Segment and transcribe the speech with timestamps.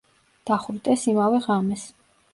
[0.49, 1.89] დახვრიტეს იმავე ღამეს.